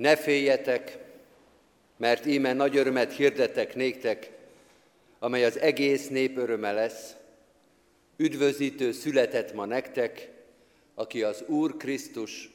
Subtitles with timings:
[0.00, 0.98] Ne féljetek,
[1.96, 4.30] mert íme nagy örömet hirdetek néktek,
[5.18, 7.14] amely az egész nép öröme lesz.
[8.16, 10.30] Üdvözítő született ma nektek,
[10.94, 12.50] aki az Úr Krisztus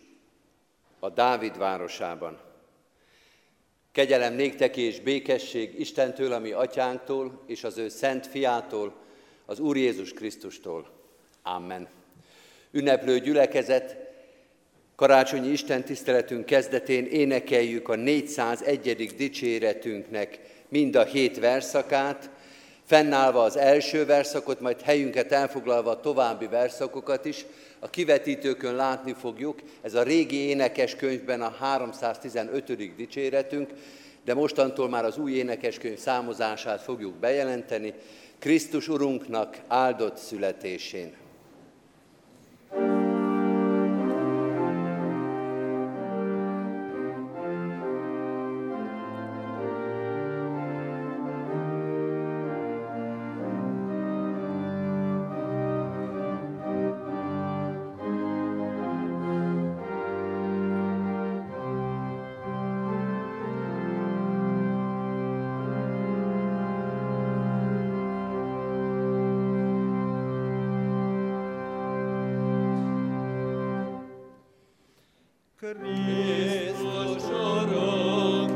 [1.00, 2.39] a Dávid városában.
[3.91, 8.96] Kegyelem néktek és békesség Istentől, ami atyánktól, és az ő szent fiától,
[9.46, 10.89] az Úr Jézus Krisztustól.
[11.41, 11.87] Amen.
[12.71, 14.04] Ünneplő gyülekezet,
[14.96, 19.13] karácsonyi Isten tiszteletünk kezdetén énekeljük a 401.
[19.17, 22.30] dicséretünknek mind a hét verszakát,
[22.86, 27.45] fennállva az első verszakot, majd helyünket elfoglalva a további verszakokat is,
[27.80, 32.95] a kivetítőkön látni fogjuk, ez a régi énekeskönyvben a 315.
[32.95, 33.70] dicséretünk,
[34.25, 37.94] de mostantól már az új énekeskönyv számozását fogjuk bejelenteni,
[38.39, 41.14] Krisztus Urunknak áldott születésén.
[75.81, 78.52] Христос, що рук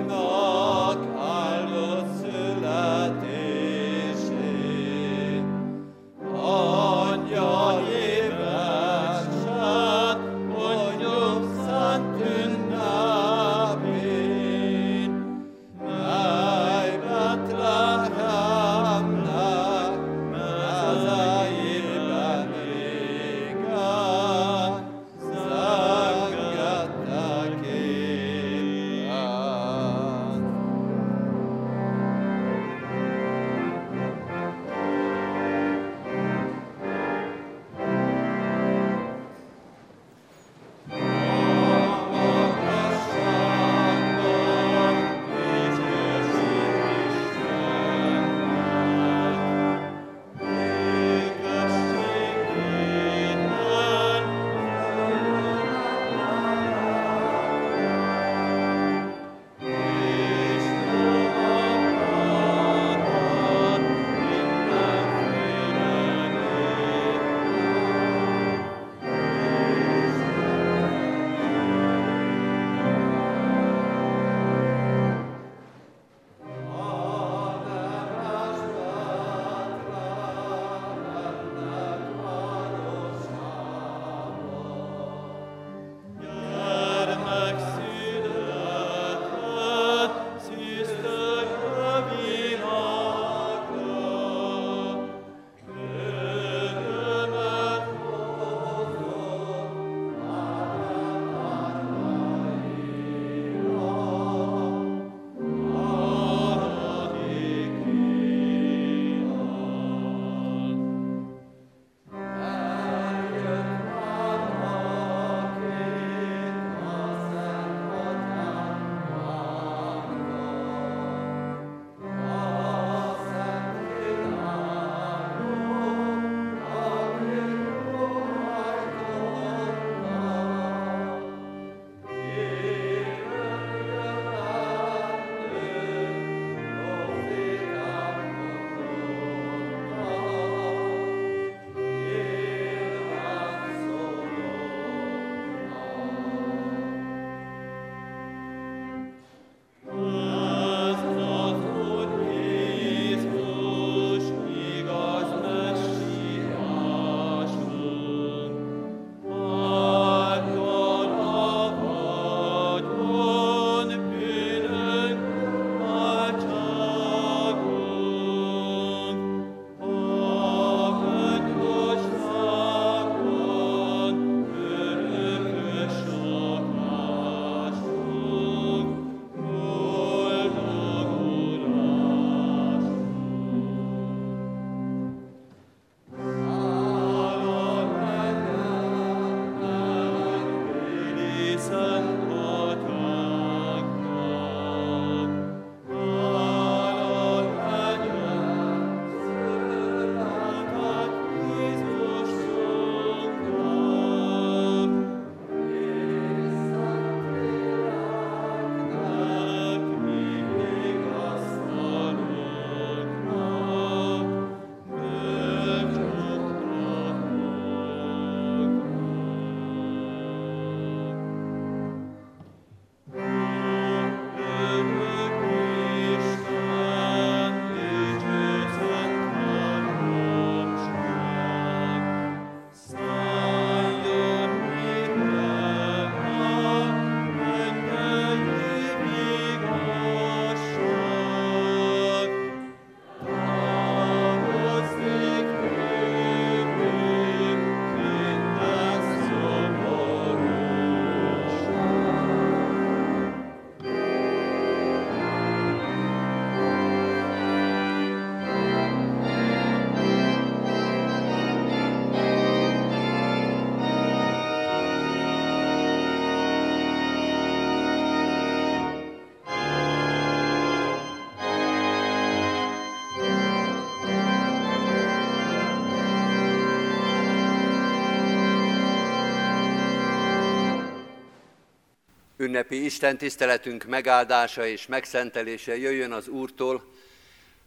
[282.50, 286.94] ünnepi Isten tiszteletünk megáldása és megszentelése jöjjön az Úrtól,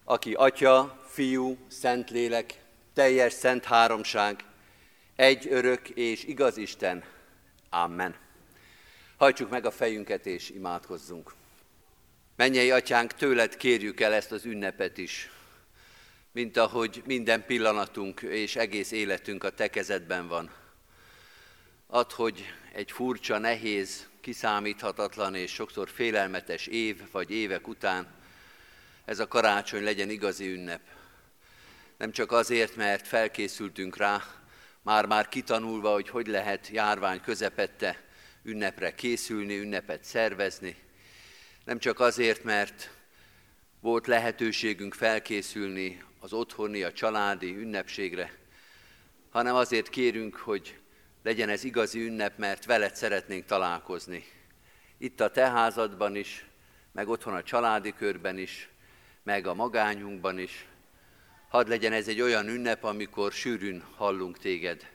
[0.04, 2.54] aki Atya, Fiú, Szentlélek,
[2.94, 4.44] teljes szent háromság,
[5.16, 7.04] egy örök és igaz Isten.
[7.70, 8.14] Amen.
[9.16, 11.34] Hajtsuk meg a fejünket és imádkozzunk.
[12.36, 15.30] Mennyei atyánk, tőled kérjük el ezt az ünnepet is,
[16.32, 20.50] mint ahogy minden pillanatunk és egész életünk a te kezedben van.
[21.86, 28.06] Add, hogy egy furcsa, nehéz, kiszámíthatatlan és sokszor félelmetes év vagy évek után
[29.04, 30.80] ez a karácsony legyen igazi ünnep.
[31.96, 34.22] Nem csak azért, mert felkészültünk rá,
[34.82, 38.02] már-már kitanulva, hogy hogy lehet járvány közepette
[38.42, 40.76] ünnepre készülni, ünnepet szervezni.
[41.64, 42.90] Nem csak azért, mert
[43.80, 48.38] volt lehetőségünk felkészülni az otthoni, a családi ünnepségre,
[49.30, 50.81] hanem azért kérünk, hogy
[51.22, 54.24] legyen ez igazi ünnep, mert veled szeretnénk találkozni.
[54.98, 56.46] Itt a te házadban is,
[56.92, 58.68] meg otthon a családi körben is,
[59.22, 60.66] meg a magányunkban is.
[61.48, 64.90] Hadd legyen ez egy olyan ünnep, amikor sűrűn hallunk téged,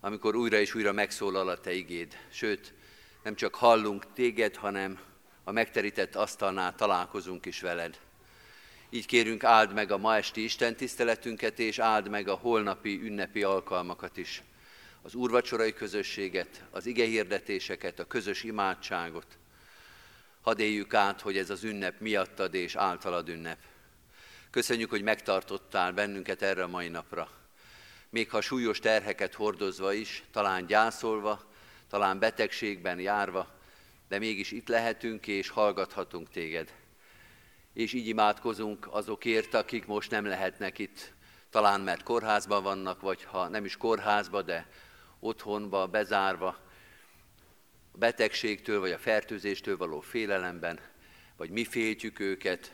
[0.00, 2.16] amikor újra és újra megszólal a te igéd.
[2.30, 2.72] Sőt,
[3.22, 4.98] nem csak hallunk téged, hanem
[5.44, 7.98] a megterített asztalnál találkozunk is veled.
[8.90, 13.42] Így kérünk, áld meg a ma esti Isten tiszteletünket, és áld meg a holnapi ünnepi
[13.42, 14.42] alkalmakat is
[15.04, 19.26] az úrvacsorai közösséget, az ige hirdetéseket, a közös imádságot.
[20.40, 23.58] Hadd éljük át, hogy ez az ünnep miattad és általad ünnep.
[24.50, 27.30] Köszönjük, hogy megtartottál bennünket erre a mai napra.
[28.08, 31.44] Még ha súlyos terheket hordozva is, talán gyászolva,
[31.88, 33.58] talán betegségben járva,
[34.08, 36.74] de mégis itt lehetünk és hallgathatunk téged.
[37.72, 41.12] És így imádkozunk azokért, akik most nem lehetnek itt,
[41.50, 44.66] talán mert kórházban vannak, vagy ha nem is kórházba, de
[45.24, 46.58] otthonba, bezárva,
[47.92, 50.80] a betegségtől vagy a fertőzéstől való félelemben,
[51.36, 52.72] vagy mi féltjük őket.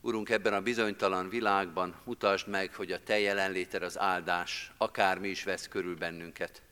[0.00, 5.42] Urunk, ebben a bizonytalan világban mutasd meg, hogy a Te jelenléted az áldás, akármi is
[5.42, 6.62] vesz körül bennünket.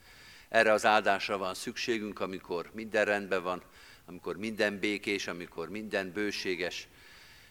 [0.49, 3.62] Erre az áldásra van szükségünk, amikor minden rendben van,
[4.06, 6.88] amikor minden békés, amikor minden bőséges,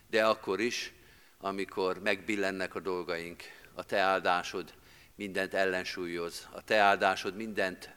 [0.09, 0.93] de akkor is,
[1.39, 3.43] amikor megbillennek a dolgaink.
[3.73, 4.73] A Te áldásod
[5.15, 6.47] mindent ellensúlyoz.
[6.51, 7.89] A te áldásod mindent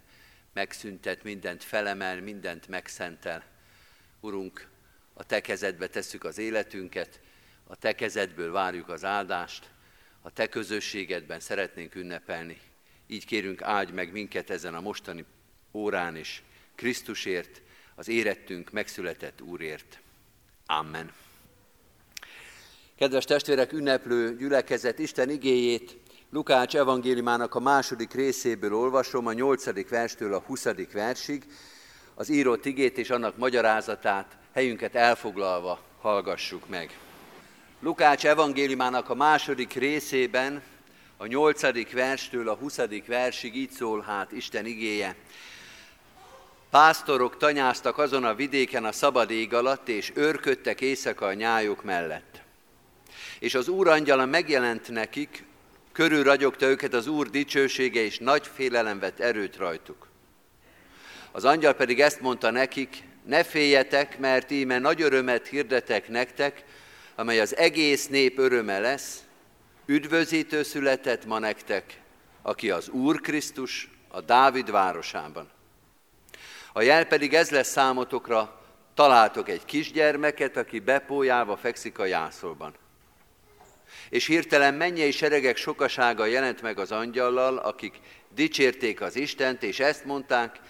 [0.53, 3.45] megszüntet, mindent felemel, mindent megszentel.
[4.21, 4.69] Urunk,
[5.13, 7.21] a te kezedbe tesszük az életünket,
[7.67, 9.71] a te kezedből várjuk az áldást,
[10.21, 12.61] a te közösségedben szeretnénk ünnepelni.
[13.07, 15.25] Így kérünk, áldj meg minket ezen a mostani
[15.73, 16.43] órán is,
[16.75, 17.63] Krisztusért,
[17.95, 20.01] az érettünk megszületett Úrért.
[20.67, 21.13] Amen.
[22.97, 25.97] Kedves testvérek, ünneplő gyülekezet Isten igéjét
[26.37, 31.45] Lukács evangéliumának a második részéből olvasom, a nyolcadik verstől a huszadik versig,
[32.15, 36.99] az írott igét és annak magyarázatát helyünket elfoglalva hallgassuk meg.
[37.81, 40.63] Lukács evangéliumának a második részében,
[41.17, 45.17] a nyolcadik verstől a huszadik versig így szól hát Isten igéje.
[46.71, 52.41] Pásztorok tanyáztak azon a vidéken a szabad ég alatt, és őrködtek éjszaka a nyájuk mellett.
[53.39, 55.45] És az úrangyala megjelent nekik,
[55.97, 60.09] Körül ragyogta őket az Úr dicsősége, és nagy félelem vett erőt rajtuk.
[61.33, 66.65] Az angyal pedig ezt mondta nekik, ne féljetek, mert íme nagy örömet hirdetek nektek,
[67.15, 69.23] amely az egész nép öröme lesz,
[69.87, 72.01] üdvözítő született ma nektek,
[72.43, 75.51] aki az Úr Krisztus a Dávid városában.
[76.73, 78.61] A jel pedig ez lesz számotokra,
[78.95, 82.75] találtok egy kisgyermeket, aki bepójálva fekszik a jászolban
[84.17, 88.01] és hirtelen mennyei seregek sokasága jelent meg az angyallal, akik
[88.35, 90.61] dicsérték az Istent, és ezt mondták,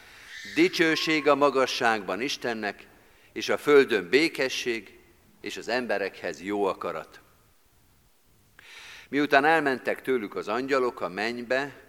[0.54, 2.86] dicsőség a magasságban Istennek,
[3.32, 4.98] és a földön békesség,
[5.40, 7.20] és az emberekhez jó akarat.
[9.08, 11.82] Miután elmentek tőlük az angyalok a mennybe,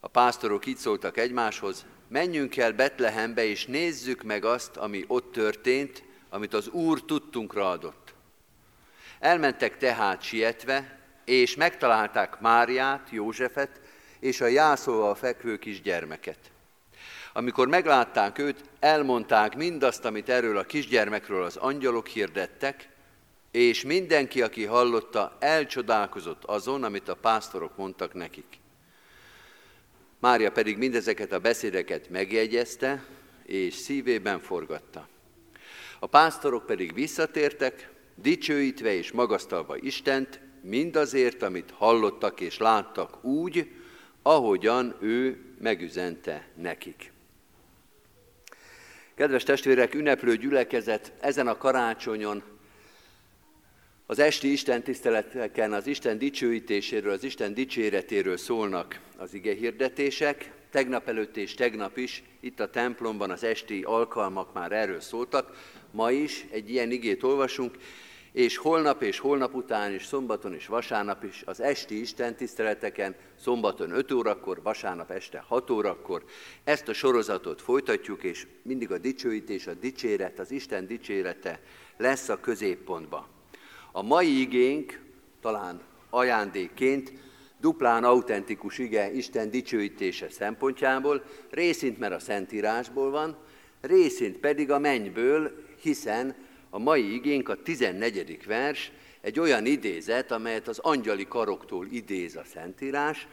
[0.00, 6.02] a pásztorok így szóltak egymáshoz, menjünk el Betlehembe, és nézzük meg azt, ami ott történt,
[6.28, 8.05] amit az Úr tudtunkra adott.
[9.18, 13.80] Elmentek tehát sietve, és megtalálták Máriát, Józsefet
[14.20, 16.38] és a jászolva fekvő kisgyermeket.
[17.32, 22.88] Amikor meglátták őt, elmondták mindazt, amit erről a kisgyermekről az angyalok hirdettek,
[23.50, 28.58] és mindenki, aki hallotta, elcsodálkozott azon, amit a pásztorok mondtak nekik.
[30.18, 33.04] Mária pedig mindezeket a beszédeket megjegyezte,
[33.42, 35.08] és szívében forgatta.
[35.98, 37.90] A pásztorok pedig visszatértek,
[38.22, 43.70] dicsőítve és magasztalva Istent, mindazért, amit hallottak és láttak úgy,
[44.22, 47.12] ahogyan ő megüzente nekik.
[49.14, 52.42] Kedves testvérek, ünneplő gyülekezet, ezen a karácsonyon
[54.06, 60.52] az esti Isten tiszteleteken az Isten dicsőítéséről, az Isten dicséretéről szólnak az ige hirdetések.
[60.70, 65.56] Tegnap előtt és tegnap is itt a templomban az esti alkalmak már erről szóltak.
[65.90, 67.76] Ma is egy ilyen igét olvasunk,
[68.36, 73.90] és holnap és holnap után is, szombaton és vasárnap is az esti Isten tiszteleteken, szombaton
[73.90, 76.24] 5 órakor, vasárnap este 6 órakor
[76.64, 81.60] ezt a sorozatot folytatjuk, és mindig a dicsőítés, a dicséret, az Isten dicsérete
[81.96, 83.26] lesz a középpontban.
[83.92, 85.00] A mai igénk
[85.40, 87.12] talán ajándékként
[87.60, 93.36] duplán autentikus ige Isten dicsőítése szempontjából, részint mert a Szentírásból van,
[93.80, 96.45] részint pedig a mennyből, hiszen
[96.76, 98.46] a mai igénk a 14.
[98.46, 103.26] vers egy olyan idézet, amelyet az angyali karoktól idéz a Szentírás,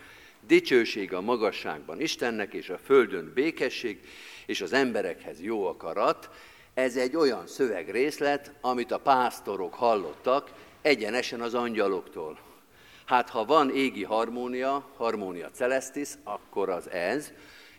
[0.47, 4.00] dicsőség a magasságban Istennek, és a földön békesség,
[4.45, 6.29] és az emberekhez jó akarat.
[6.73, 12.39] Ez egy olyan szövegrészlet, amit a pásztorok hallottak egyenesen az angyaloktól.
[13.05, 17.31] Hát ha van égi harmónia, harmónia celestis, akkor az ez,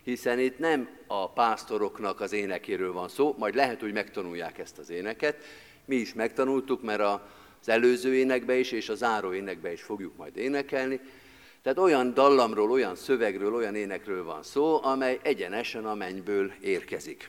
[0.04, 4.90] hiszen itt nem a pásztoroknak az énekéről van szó, majd lehet, hogy megtanulják ezt az
[4.90, 5.44] éneket.
[5.84, 10.36] Mi is megtanultuk, mert az előző énekbe is és a záró énekbe is fogjuk majd
[10.36, 11.00] énekelni.
[11.62, 17.28] Tehát olyan dallamról, olyan szövegről, olyan énekről van szó, amely egyenesen a mennyből érkezik.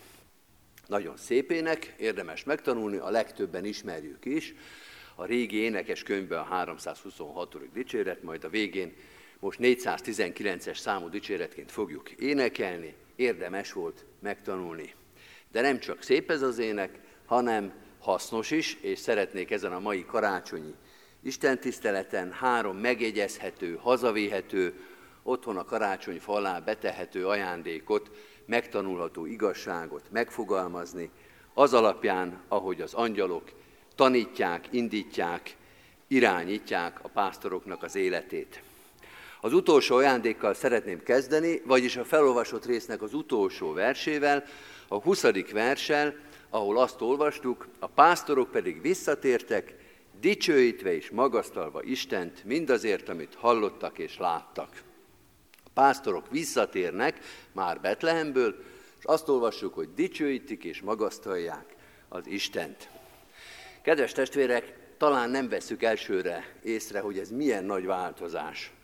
[0.88, 4.54] Nagyon szép ének, érdemes megtanulni, a legtöbben ismerjük is.
[5.16, 7.72] A régi énekes könyvben a 326.
[7.74, 8.94] dicséret, majd a végén
[9.46, 14.94] most 419-es számú dicséretként fogjuk énekelni, érdemes volt megtanulni.
[15.52, 20.06] De nem csak szép ez az ének, hanem hasznos is, és szeretnék ezen a mai
[20.06, 20.74] karácsonyi
[21.24, 24.74] istentiszteleten három megjegyezhető, hazavéhető,
[25.24, 28.12] otthon a karácsony falá betehető ajándékot,
[28.46, 31.10] megtanulható igazságot megfogalmazni,
[31.54, 33.52] az alapján, ahogy az angyalok
[33.96, 35.56] tanítják, indítják,
[36.08, 38.62] irányítják a pásztoroknak az életét.
[39.46, 44.44] Az utolsó ajándékkal szeretném kezdeni, vagyis a felolvasott résznek az utolsó versével,
[44.88, 45.52] a 20.
[45.52, 46.16] verssel,
[46.50, 49.76] ahol azt olvastuk, a pásztorok pedig visszatértek,
[50.20, 54.84] dicsőítve és magasztalva Istent mindazért, amit hallottak és láttak.
[55.64, 57.20] A pásztorok visszatérnek
[57.52, 58.56] már Betlehemből,
[59.00, 61.76] és azt olvassuk, hogy dicsőítik és magasztalják
[62.10, 62.90] az Istent.
[63.82, 68.75] Kedves testvérek, talán nem veszük elsőre észre, hogy ez milyen nagy változás.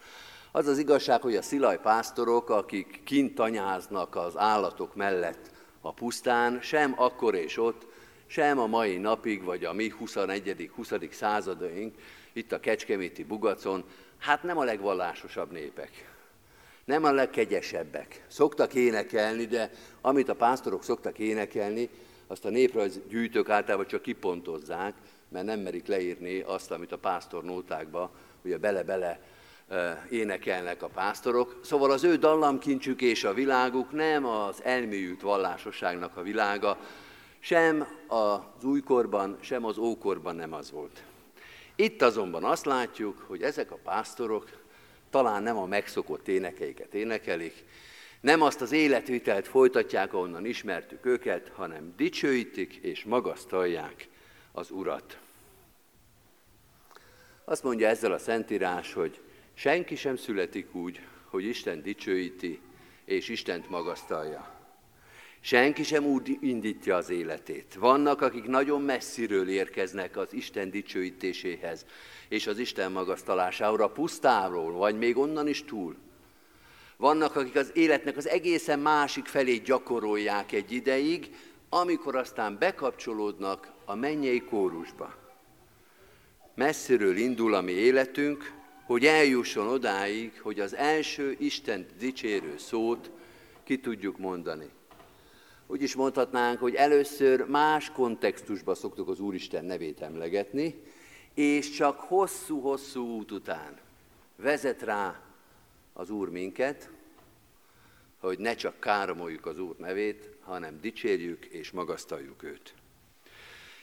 [0.54, 6.62] Az az igazság, hogy a szilaj pásztorok, akik kint tanyáznak az állatok mellett a pusztán,
[6.62, 7.86] sem akkor és ott,
[8.28, 10.72] sem a mai napig, vagy a mi 21.
[10.76, 10.92] 20.
[11.12, 11.96] századaink,
[12.34, 13.84] itt a Kecskeméti Bugacon,
[14.18, 16.10] hát nem a legvallásosabb népek.
[16.86, 18.26] Nem a legkegyesebbek.
[18.28, 21.90] Szoktak énekelni, de amit a pásztorok szoktak énekelni,
[22.28, 24.94] azt a néprajz gyűjtők általában csak kipontozzák,
[25.30, 28.12] mert nem merik leírni azt, amit a pásztor nótákba,
[28.44, 29.20] ugye bele-bele
[30.10, 31.60] énekelnek a pásztorok.
[31.64, 36.78] Szóval az ő dallamkincsük és a világuk nem az elmélyült vallásosságnak a világa,
[37.40, 41.04] sem az újkorban, sem az ókorban nem az volt.
[41.76, 44.50] Itt azonban azt látjuk, hogy ezek a pásztorok
[45.10, 47.64] talán nem a megszokott énekeiket énekelik,
[48.22, 54.08] nem azt az életvitelt folytatják, ahonnan ismertük őket, hanem dicsőítik és magasztalják
[54.52, 55.18] az Urat.
[57.46, 59.20] Azt mondja ezzel a Szentírás, hogy
[59.62, 62.60] senki sem születik úgy, hogy Isten dicsőíti
[63.06, 64.60] és Istent magasztalja.
[65.40, 67.76] Senki sem úgy indítja az életét.
[67.80, 71.86] Vannak, akik nagyon messziről érkeznek az Isten dicsőítéséhez
[72.30, 75.96] és az Isten magasztalására, pusztáról, vagy még onnan is túl.
[76.98, 81.36] Vannak, akik az életnek az egészen másik felé gyakorolják egy ideig,
[81.70, 85.16] amikor aztán bekapcsolódnak a mennyei kórusba.
[86.56, 88.60] Messziről indul a mi életünk,
[88.92, 93.12] hogy eljusson odáig, hogy az első Isten dicsérő szót
[93.64, 94.70] ki tudjuk mondani.
[95.68, 100.84] Úgy is mondhatnánk, hogy először más kontextusban szoktuk az Úristen nevét emlegetni,
[101.34, 103.80] és csak hosszú-hosszú út után
[104.36, 105.22] vezet rá
[105.94, 106.90] az Úr minket,
[108.20, 112.74] hogy ne csak káromoljuk az Úr nevét, hanem dicsérjük és magasztaljuk őt.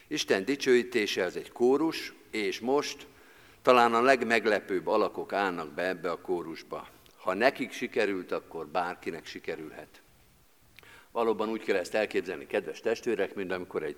[0.07, 3.07] Isten dicsőítése az egy kórus, és most
[3.69, 6.89] talán a legmeglepőbb alakok állnak be ebbe a kórusba.
[7.17, 10.03] Ha nekik sikerült, akkor bárkinek sikerülhet.
[11.11, 13.97] Valóban úgy kell ezt elképzelni, kedves testvérek, mint amikor egy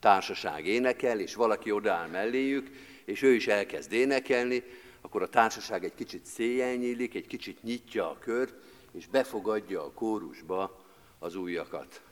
[0.00, 2.70] társaság énekel, és valaki odaáll melléjük,
[3.04, 4.62] és ő is elkezd énekelni,
[5.00, 8.54] akkor a társaság egy kicsit széjjel nyílik, egy kicsit nyitja a kört,
[8.92, 10.84] és befogadja a kórusba
[11.18, 12.02] az újakat.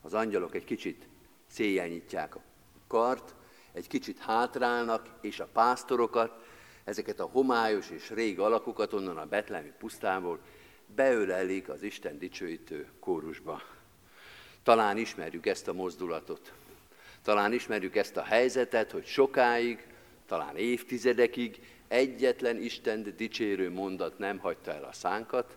[0.00, 1.06] Az angyalok egy kicsit
[1.46, 2.42] széjjel nyitják a
[2.86, 3.34] kart,
[3.72, 6.44] egy kicsit hátrálnak, és a pásztorokat,
[6.84, 10.38] ezeket a homályos és rég alakokat onnan a betlemi pusztából
[10.94, 13.62] beölelik az Isten dicsőítő kórusba.
[14.62, 16.52] Talán ismerjük ezt a mozdulatot.
[17.22, 19.86] Talán ismerjük ezt a helyzetet, hogy sokáig,
[20.26, 25.56] talán évtizedekig egyetlen Isten dicsérő mondat nem hagyta el a szánkat,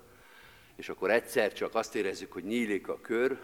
[0.75, 3.39] és akkor egyszer csak azt érezzük, hogy nyílik a kör,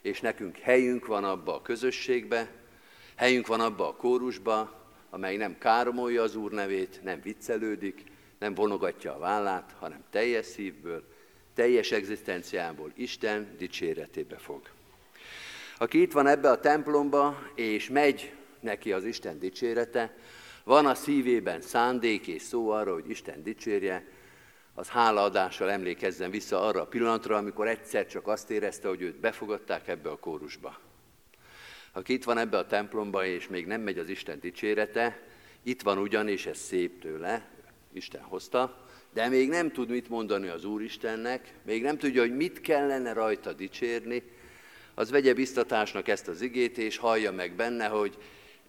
[0.00, 2.61] és nekünk helyünk van abba a közösségbe,
[3.22, 4.72] helyünk van abba a kórusba,
[5.10, 8.04] amely nem káromolja az Úr nevét, nem viccelődik,
[8.38, 11.04] nem vonogatja a vállát, hanem teljes szívből,
[11.54, 14.62] teljes egzisztenciából Isten dicséretébe fog.
[15.78, 20.16] Aki itt van ebbe a templomba, és megy neki az Isten dicsérete,
[20.64, 24.06] van a szívében szándék és szó arra, hogy Isten dicsérje,
[24.74, 29.88] az hálaadással emlékezzen vissza arra a pillanatra, amikor egyszer csak azt érezte, hogy őt befogadták
[29.88, 30.78] ebbe a kórusba.
[31.92, 35.22] Aki itt van ebbe a templomba, és még nem megy az Isten dicsérete,
[35.62, 37.48] itt van ugyan, és ez szép tőle,
[37.92, 42.60] Isten hozta, de még nem tud mit mondani az Úristennek, még nem tudja, hogy mit
[42.60, 44.22] kellene rajta dicsérni,
[44.94, 48.16] az vegye biztatásnak ezt az igét, és hallja meg benne, hogy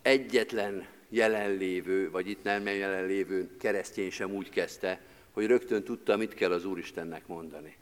[0.01, 6.51] egyetlen jelenlévő, vagy itt nem jelenlévő keresztény sem úgy kezdte, hogy rögtön tudta, mit kell
[6.51, 7.75] az Úristennek mondani.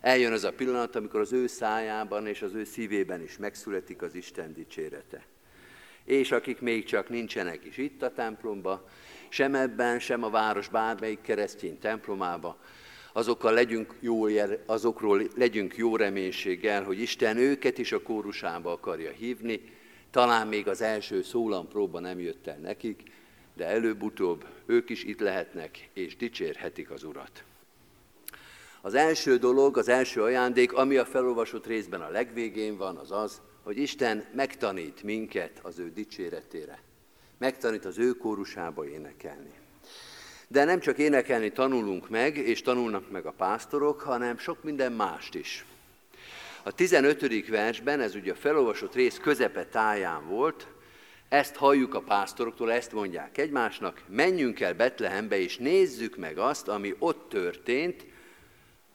[0.00, 4.14] Eljön az a pillanat, amikor az ő szájában és az ő szívében is megszületik az
[4.14, 5.26] Isten dicsérete.
[6.04, 8.88] És akik még csak nincsenek is itt a templomba,
[9.28, 12.58] sem ebben, sem a város bármelyik keresztény templomába,
[13.12, 14.26] azokkal legyünk jó,
[14.66, 19.60] azokról legyünk jó reménységgel, hogy Isten őket is a kórusába akarja hívni,
[20.10, 23.02] talán még az első szólampróba nem jött el nekik,
[23.56, 27.44] de előbb-utóbb ők is itt lehetnek és dicsérhetik az Urat.
[28.80, 33.40] Az első dolog, az első ajándék, ami a felolvasott részben a legvégén van, az az,
[33.62, 36.82] hogy Isten megtanít minket az ő dicséretére.
[37.38, 39.52] Megtanít az ő kórusába énekelni.
[40.48, 45.34] De nem csak énekelni tanulunk meg, és tanulnak meg a pásztorok, hanem sok minden mást
[45.34, 45.64] is.
[46.62, 47.48] A 15.
[47.48, 50.66] versben, ez ugye a felolvasott rész közepe táján volt,
[51.28, 56.94] ezt halljuk a pásztoroktól, ezt mondják egymásnak, menjünk el Betlehembe, és nézzük meg azt, ami
[56.98, 58.06] ott történt,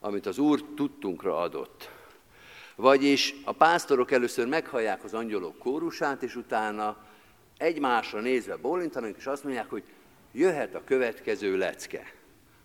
[0.04, 1.90] amit az Úr tudtunkra adott.
[2.76, 6.96] Vagyis a pásztorok először meghallják az angyalok kórusát, és utána
[7.56, 9.82] egymásra nézve bólintanak, és azt mondják, hogy
[10.32, 12.12] jöhet a következő lecke.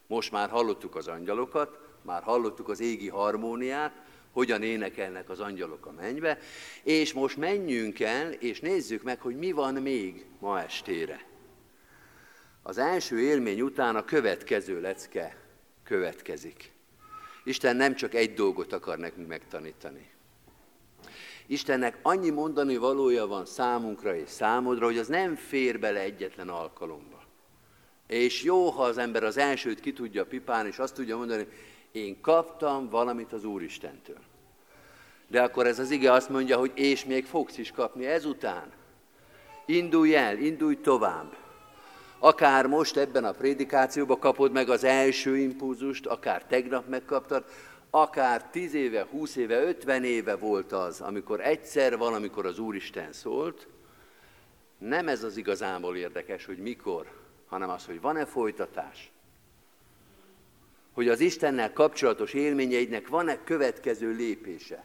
[0.08, 5.92] Most már hallottuk az angyalokat, már hallottuk az égi harmóniát, hogyan énekelnek az angyalok a
[5.92, 6.40] mennybe,
[6.84, 11.26] és most menjünk el, és nézzük meg, hogy mi van még ma estére.
[12.64, 15.38] Az első élmény után a következő lecke
[15.84, 16.78] következik.
[17.50, 20.10] Isten nem csak egy dolgot akar nekünk megtanítani.
[21.48, 27.24] Istennek annyi mondani valója van számunkra és számodra, hogy az nem fér bele egyetlen alkalomba.
[28.08, 31.48] És jó, ha az ember az elsőt ki tudja pipálni, és azt tudja mondani,
[31.92, 34.20] én kaptam valamit az Úristentől.
[35.28, 38.72] De akkor ez az ige azt mondja, hogy és még fogsz is kapni ezután.
[39.66, 41.36] Indulj el, indulj tovább.
[42.20, 47.46] Akár most ebben a prédikációban kapod meg az első impulzust, akár tegnap megkaptad,
[47.90, 53.68] akár 10 éve, 20 éve, 50 éve volt az, amikor egyszer valamikor az Úristen szólt,
[54.78, 57.12] nem ez az igazából érdekes, hogy mikor,
[57.48, 59.12] hanem az, hogy van-e folytatás.
[60.94, 64.84] Hogy az Istennel kapcsolatos élményeidnek van-e következő lépése.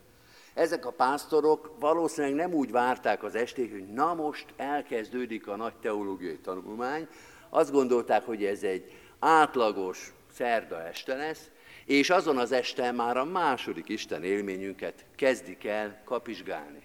[0.54, 5.74] Ezek a pásztorok valószínűleg nem úgy várták az estét, hogy na most elkezdődik a nagy
[5.74, 7.08] teológiai tanulmány.
[7.48, 11.50] Azt gondolták, hogy ez egy átlagos szerda este lesz,
[11.84, 16.82] és azon az este már a második Isten élményünket kezdik el kapizsgálni.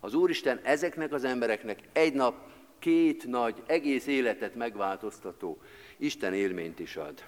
[0.00, 2.34] Az Úristen ezeknek az embereknek egy nap
[2.78, 5.58] két nagy, egész életet megváltoztató
[5.96, 7.24] Isten élményt is ad.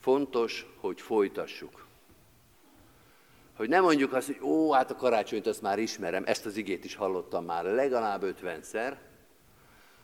[0.00, 1.81] Fontos, hogy folytassuk.
[3.56, 6.84] Hogy nem mondjuk azt, hogy ó, hát a karácsonyt azt már ismerem, ezt az igét
[6.84, 9.00] is hallottam már legalább ötvenszer,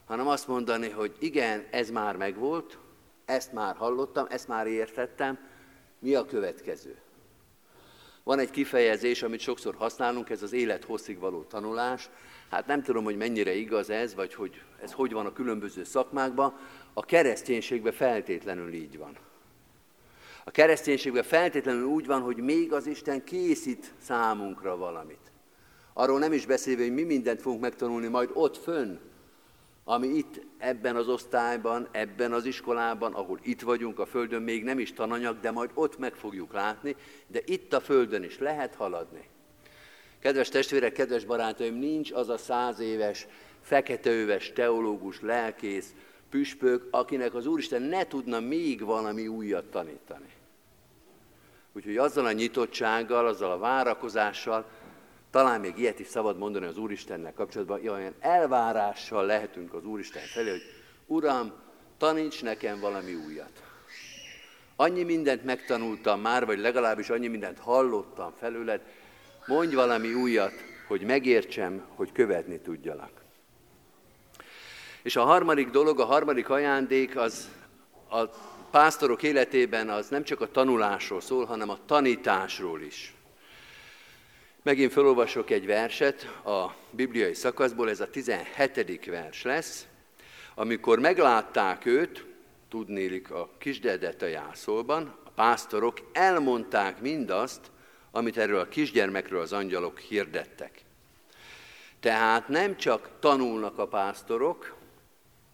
[0.05, 2.79] hanem azt mondani, hogy igen, ez már megvolt,
[3.25, 5.39] ezt már hallottam, ezt már értettem,
[5.99, 6.99] mi a következő?
[8.23, 12.11] Van egy kifejezés, amit sokszor használunk, ez az élet hosszig való tanulás.
[12.51, 16.59] Hát nem tudom, hogy mennyire igaz ez, vagy hogy ez hogy van a különböző szakmákban.
[16.93, 19.17] A kereszténységben feltétlenül így van.
[20.49, 25.33] A kereszténységben feltétlenül úgy van, hogy még az Isten készít számunkra valamit.
[25.93, 28.99] Arról nem is beszélve, hogy mi mindent fogunk megtanulni majd ott fönn,
[29.85, 34.79] ami itt ebben az osztályban, ebben az iskolában, ahol itt vagyunk a Földön, még nem
[34.79, 39.29] is tananyag, de majd ott meg fogjuk látni, de itt a Földön is lehet haladni.
[40.19, 43.27] Kedves testvérek, kedves barátaim, nincs az a száz éves,
[43.61, 45.95] feketeöves teológus, lelkész,
[46.31, 50.37] püspök, akinek az Úristen ne tudna még valami újat tanítani.
[51.79, 54.65] Úgyhogy azzal a nyitottsággal, azzal a várakozással,
[55.31, 60.51] talán még ilyet is szabad mondani az Úristennek kapcsolatban, olyan elvárással lehetünk az Úristen felé,
[60.51, 60.63] hogy
[61.07, 61.53] Uram,
[61.99, 63.51] taníts nekem valami újat.
[64.77, 68.81] Annyi mindent megtanultam már, vagy legalábbis annyi mindent hallottam felőled,
[69.47, 70.55] mondj valami újat,
[70.89, 73.13] hogy megértsem, hogy követni tudjalak.
[75.03, 77.49] És a harmadik dolog, a harmadik ajándék az
[78.11, 78.25] a
[78.71, 83.15] pásztorok életében az nem csak a tanulásról szól, hanem a tanításról is.
[84.63, 89.05] Megint felolvasok egy verset a bibliai szakaszból, ez a 17.
[89.07, 89.87] vers lesz.
[90.55, 92.25] Amikor meglátták őt,
[92.69, 97.61] tudnélik a kisdedet a jászolban, a pásztorok elmondták mindazt,
[98.11, 100.85] amit erről a kisgyermekről az angyalok hirdettek.
[102.01, 104.77] Tehát nem csak tanulnak a pásztorok,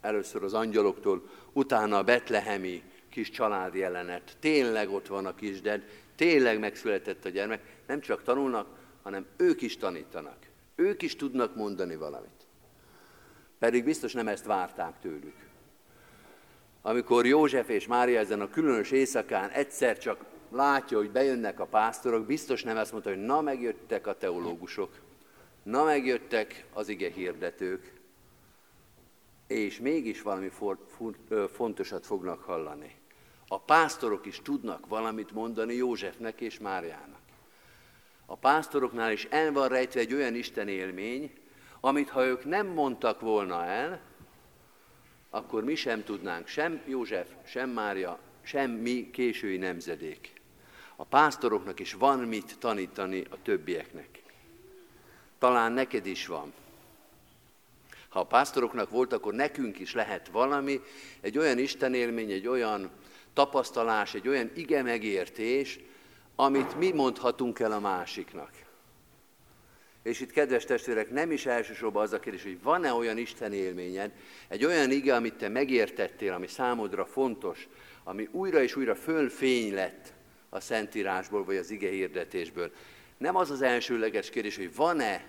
[0.01, 2.83] először az angyaloktól, utána a betlehemi
[3.15, 5.83] kis család jelenet, tényleg ott van a kisded,
[6.15, 8.67] tényleg megszületett a gyermek, nem csak tanulnak,
[9.03, 10.37] hanem ők is tanítanak.
[10.75, 12.47] Ők is tudnak mondani valamit.
[13.59, 15.35] Pedig biztos nem ezt várták tőlük.
[16.81, 22.25] Amikor József és Mária ezen a különös éjszakán egyszer csak látja, hogy bejönnek a pásztorok,
[22.25, 24.99] biztos nem ezt mondta, hogy na megjöttek a teológusok,
[25.63, 27.93] na megjöttek az ige hirdetők,
[29.47, 30.51] és mégis valami
[31.51, 33.03] fontosat fognak hallani.
[33.47, 37.19] A pásztorok is tudnak valamit mondani Józsefnek és Máriának.
[38.25, 41.33] A pásztoroknál is el van rejtve egy olyan Isten élmény,
[41.79, 44.01] amit ha ők nem mondtak volna el,
[45.29, 50.33] akkor mi sem tudnánk, sem József, sem Mária, sem mi késői nemzedék.
[50.95, 54.23] A pásztoroknak is van mit tanítani a többieknek.
[55.39, 56.53] Talán neked is van.
[58.09, 60.81] Ha a pásztoroknak volt, akkor nekünk is lehet valami,
[61.21, 62.91] egy olyan istenélmény, egy olyan
[63.35, 65.79] tapasztalás, egy olyan ige megértés,
[66.35, 68.51] amit mi mondhatunk el a másiknak.
[70.03, 74.11] És itt, kedves testvérek, nem is elsősorban az a kérdés, hogy van-e olyan Isten élményed,
[74.47, 77.67] egy olyan ige, amit te megértettél, ami számodra fontos,
[78.03, 80.13] ami újra és újra fölfény lett
[80.49, 82.71] a Szentírásból, vagy az ige hirdetésből.
[83.17, 85.25] Nem az az elsőleges kérdés, hogy van-e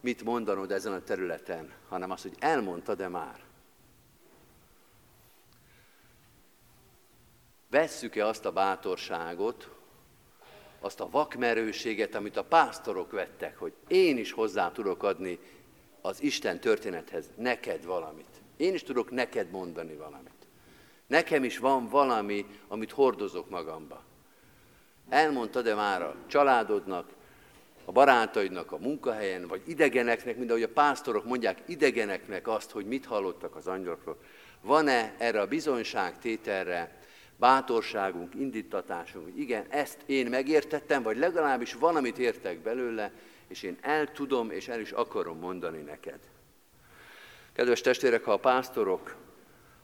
[0.00, 3.38] mit mondanod ezen a területen, hanem az, hogy elmondtad-e már.
[7.74, 9.70] Vesszük-e azt a bátorságot,
[10.80, 15.38] azt a vakmerőséget, amit a pásztorok vettek, hogy én is hozzá tudok adni
[16.00, 18.42] az Isten történethez neked valamit.
[18.56, 20.46] Én is tudok neked mondani valamit.
[21.06, 24.04] Nekem is van valami, amit hordozok magamba.
[25.08, 27.08] Elmondtad-e már a családodnak,
[27.84, 33.06] a barátaidnak a munkahelyen, vagy idegeneknek, mint ahogy a pásztorok mondják idegeneknek azt, hogy mit
[33.06, 34.18] hallottak az angyalokról.
[34.60, 37.02] Van-e erre a bizonyságtételre
[37.36, 43.12] bátorságunk, indítatásunk, igen, ezt én megértettem, vagy legalábbis van, amit értek belőle,
[43.48, 46.18] és én el tudom, és el is akarom mondani neked.
[47.52, 49.16] Kedves testvérek, ha a pásztorok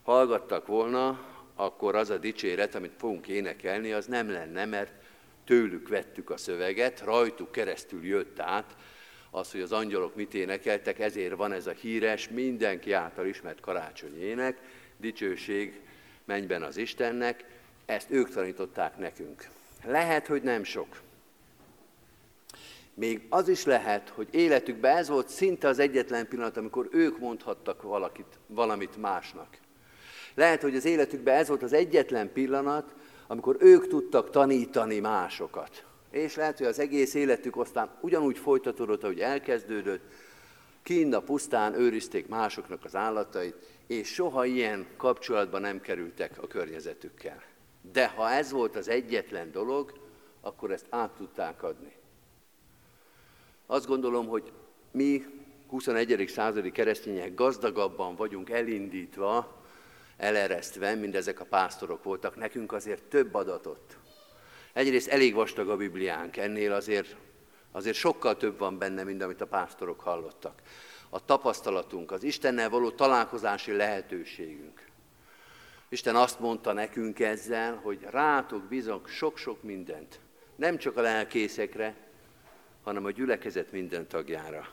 [0.03, 1.21] hallgattak volna,
[1.55, 4.93] akkor az a dicséret, amit fogunk énekelni, az nem lenne, mert
[5.45, 8.77] tőlük vettük a szöveget, rajtuk keresztül jött át
[9.31, 14.59] az, hogy az angyalok mit énekeltek, ezért van ez a híres, mindenki által ismert karácsonyének,
[14.97, 15.81] dicsőség
[16.31, 17.45] mennyben az Istennek,
[17.87, 19.49] ezt ők tanították nekünk.
[19.85, 21.01] Lehet, hogy nem sok.
[22.95, 27.83] Még az is lehet, hogy életükben ez volt szinte az egyetlen pillanat, amikor ők mondhattak
[27.83, 29.57] valakit, valamit másnak.
[30.35, 32.95] Lehet, hogy az életükben ez volt az egyetlen pillanat,
[33.27, 35.85] amikor ők tudtak tanítani másokat.
[36.11, 40.03] És lehet, hogy az egész életük aztán ugyanúgy folytatódott, ahogy elkezdődött,
[40.83, 43.55] kint a pusztán őrizték másoknak az állatait,
[43.87, 47.43] és soha ilyen kapcsolatban nem kerültek a környezetükkel.
[47.93, 49.93] De ha ez volt az egyetlen dolog,
[50.41, 51.93] akkor ezt át tudták adni.
[53.67, 54.53] Azt gondolom, hogy
[54.91, 55.25] mi
[55.67, 56.29] 21.
[56.29, 59.63] századi keresztények gazdagabban vagyunk elindítva,
[60.17, 62.37] eleresztve, mint ezek a pásztorok voltak.
[62.37, 63.99] Nekünk azért több adatot.
[64.73, 67.17] Egyrészt elég vastag a Bibliánk, ennél azért,
[67.73, 70.63] azért sokkal több van benne, mint amit a pásztorok hallottak.
[71.09, 74.89] A tapasztalatunk, az Istennel való találkozási lehetőségünk.
[75.89, 80.21] Isten azt mondta nekünk ezzel, hogy rátok bizony sok-sok mindent.
[80.57, 81.97] Nem csak a lelkészekre,
[82.83, 84.69] hanem a gyülekezet minden tagjára.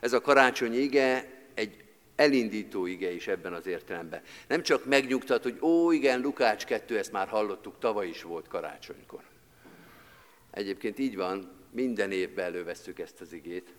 [0.00, 1.84] Ez a karácsony ige egy
[2.16, 4.22] elindító ige is ebben az értelemben.
[4.48, 9.22] Nem csak megnyugtat, hogy ó, igen, Lukács 2, ezt már hallottuk, tavaly is volt karácsonykor.
[10.50, 13.72] Egyébként így van, minden évben elővesszük ezt az igét,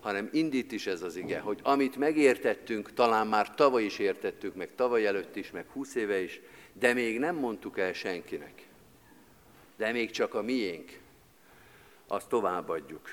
[0.00, 4.70] hanem indít is ez az ige, hogy amit megértettünk, talán már tavaly is értettük, meg
[4.74, 6.40] tavaly előtt is, meg húsz éve is,
[6.72, 8.66] de még nem mondtuk el senkinek.
[9.76, 10.98] De még csak a miénk,
[12.06, 13.08] azt továbbadjuk.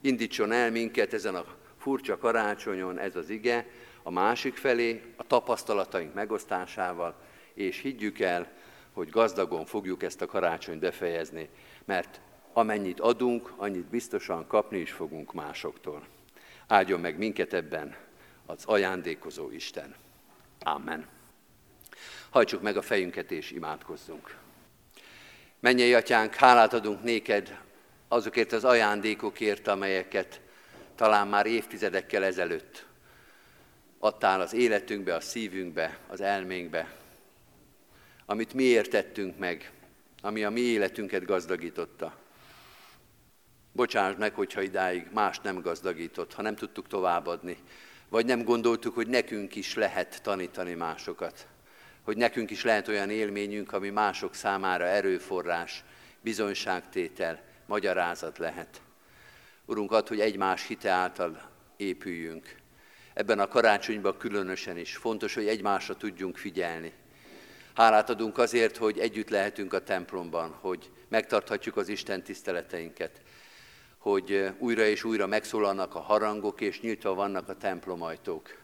[0.00, 1.44] Indítson el minket ezen a
[1.78, 3.66] furcsa karácsonyon ez az ige,
[4.02, 7.14] a másik felé, a tapasztalataink megosztásával,
[7.54, 8.52] és higgyük el,
[8.92, 11.48] hogy gazdagon fogjuk ezt a karácsonyt befejezni,
[11.84, 12.20] mert
[12.56, 16.06] amennyit adunk, annyit biztosan kapni is fogunk másoktól.
[16.66, 17.96] Áldjon meg minket ebben
[18.46, 19.94] az ajándékozó Isten.
[20.60, 21.06] Amen.
[22.30, 24.36] Hajtsuk meg a fejünket és imádkozzunk.
[25.60, 27.58] Mennyei atyánk, hálát adunk néked
[28.08, 30.40] azokért az ajándékokért, amelyeket
[30.94, 32.86] talán már évtizedekkel ezelőtt
[33.98, 36.94] adtál az életünkbe, a szívünkbe, az elménkbe,
[38.26, 39.70] amit mi értettünk meg,
[40.22, 42.24] ami a mi életünket gazdagította.
[43.76, 47.56] Bocsáss meg, hogyha idáig más nem gazdagított, ha nem tudtuk továbbadni,
[48.08, 51.46] vagy nem gondoltuk, hogy nekünk is lehet tanítani másokat,
[52.02, 55.84] hogy nekünk is lehet olyan élményünk, ami mások számára erőforrás,
[56.20, 58.80] bizonyságtétel, magyarázat lehet.
[59.64, 62.56] Urunk, ad, hogy egymás hite által épüljünk.
[63.14, 66.92] Ebben a karácsonyban különösen is fontos, hogy egymásra tudjunk figyelni.
[67.74, 73.20] Hálát adunk azért, hogy együtt lehetünk a templomban, hogy megtarthatjuk az Isten tiszteleteinket,
[74.06, 78.56] hogy újra és újra megszólalnak a harangok, és nyitva vannak a templomajtók.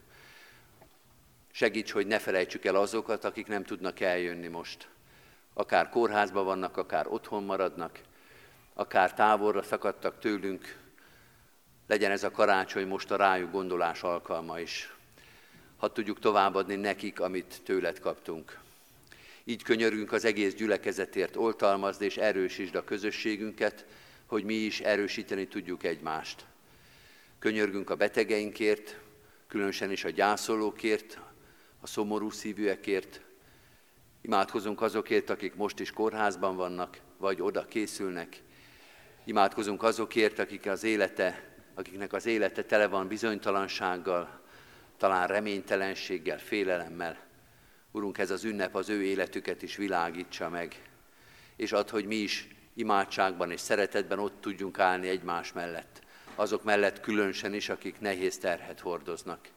[1.52, 4.88] Segíts, hogy ne felejtsük el azokat, akik nem tudnak eljönni most.
[5.54, 8.00] Akár kórházban vannak, akár otthon maradnak,
[8.74, 10.78] akár távolra szakadtak tőlünk,
[11.86, 14.94] legyen ez a karácsony most a rájuk gondolás alkalma is.
[15.76, 18.58] Ha tudjuk továbbadni nekik, amit tőled kaptunk.
[19.44, 23.84] Így könyörünk az egész gyülekezetért, oltalmazd és erősítsd a közösségünket,
[24.32, 26.44] hogy mi is erősíteni tudjuk egymást.
[27.38, 29.00] Könyörgünk a betegeinkért,
[29.46, 31.20] különösen is a gyászolókért,
[31.80, 33.20] a szomorú szívűekért.
[34.20, 38.42] Imádkozunk azokért, akik most is kórházban vannak, vagy oda készülnek.
[39.24, 44.40] Imádkozunk azokért, akik az élete, akiknek az élete tele van bizonytalansággal,
[44.96, 47.26] talán reménytelenséggel, félelemmel.
[47.90, 50.90] Urunk, ez az ünnep az ő életüket is világítsa meg,
[51.56, 56.02] és ad, hogy mi is imádságban és szeretetben ott tudjunk állni egymás mellett,
[56.34, 59.48] azok mellett különösen is, akik nehéz terhet hordoznak.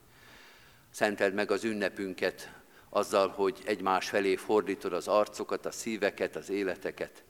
[0.90, 2.52] Szenteld meg az ünnepünket
[2.90, 7.24] azzal, hogy egymás felé fordítod az arcokat, a szíveket, az életeket,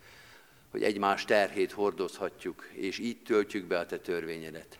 [0.71, 4.79] hogy egymás terhét hordozhatjuk, és így töltjük be a Te törvényedet.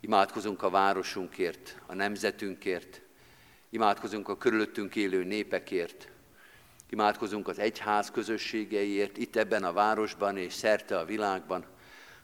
[0.00, 3.00] Imádkozunk a városunkért, a nemzetünkért,
[3.70, 6.08] imádkozunk a körülöttünk élő népekért,
[6.90, 11.64] imádkozunk az egyház közösségeiért, itt ebben a városban és szerte a világban,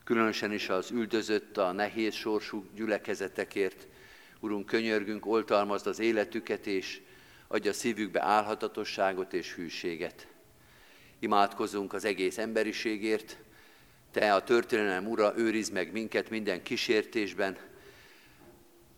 [0.05, 3.87] különösen is az üldözött, a nehéz sorsú gyülekezetekért.
[4.41, 7.01] Urunk, könyörgünk, oltalmazd az életüket, és
[7.49, 10.27] adja szívükbe álhatatosságot és hűséget.
[11.19, 13.39] Imádkozunk az egész emberiségért,
[14.13, 17.57] Te a történelem ura, őrizd meg minket minden kísértésben,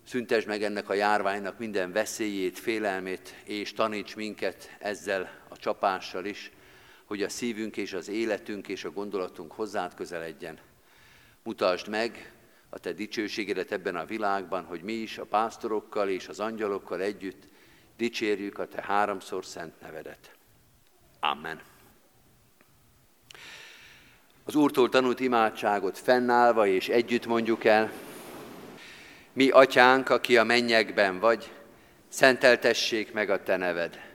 [0.07, 6.51] szüntesd meg ennek a járványnak minden veszélyét, félelmét, és taníts minket ezzel csapással is,
[7.05, 10.59] hogy a szívünk és az életünk és a gondolatunk hozzád közeledjen.
[11.43, 12.33] Mutasd meg
[12.69, 17.43] a Te dicsőségedet ebben a világban, hogy mi is a pásztorokkal és az angyalokkal együtt
[17.97, 20.35] dicsérjük a Te háromszor szent nevedet.
[21.19, 21.61] Amen.
[24.43, 27.91] Az Úrtól tanult imádságot fennállva és együtt mondjuk el.
[29.33, 31.51] Mi, atyánk, aki a mennyekben vagy,
[32.07, 34.14] szenteltessék meg a te neved.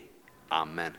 [0.51, 0.95] Amen.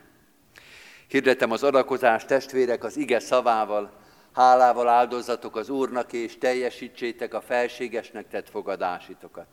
[1.07, 3.99] Hirdetem az adakozás testvérek az ige szavával,
[4.33, 9.47] hálával áldozatok az Úrnak, és teljesítsétek a felségesnek tett fogadásitokat.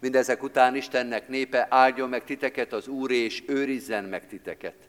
[0.00, 4.88] Mindezek után Istennek népe áldjon meg titeket az Úr, és őrizzen meg titeket.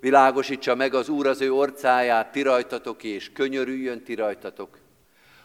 [0.00, 4.78] Világosítsa meg az Úr az ő orcáját, ti rajtatok, és könyörüljön ti rajtatok.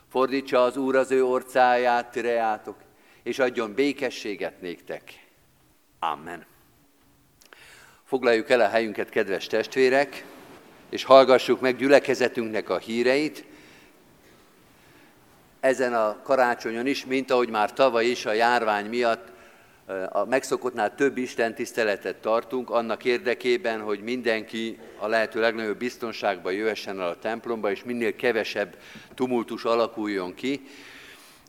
[0.09, 2.77] Fordítsa az Úr az ő orcáját, ti reátok,
[3.23, 5.27] és adjon békességet néktek.
[5.99, 6.55] Amen.
[8.07, 10.25] Foglaljuk el a helyünket, kedves testvérek,
[10.89, 13.43] és hallgassuk meg gyülekezetünknek a híreit.
[15.59, 19.27] ezen a karácsonyon is, mint ahogy már tavaly is a járvány miatt
[20.09, 27.01] a megszokottnál több Isten tiszteletet tartunk, annak érdekében, hogy mindenki a lehető legnagyobb biztonságban jöhessen
[27.01, 28.77] el a templomba, és minél kevesebb
[29.15, 30.61] tumultus alakuljon ki.